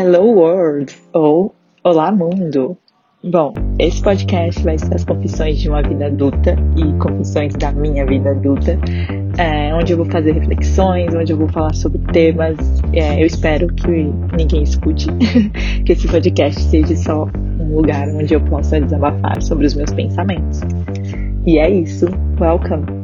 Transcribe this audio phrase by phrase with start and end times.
[0.00, 1.54] Hello World ou
[1.84, 2.74] Olá Mundo.
[3.22, 8.06] Bom, esse podcast vai ser as confissões de uma vida adulta e confissões da minha
[8.06, 8.78] vida adulta,
[9.36, 12.56] é, onde eu vou fazer reflexões, onde eu vou falar sobre temas.
[12.94, 15.08] É, eu espero que ninguém escute,
[15.84, 17.28] que esse podcast seja só
[17.60, 20.62] um lugar onde eu possa desabafar sobre os meus pensamentos.
[21.44, 22.06] E é isso.
[22.40, 22.99] Welcome!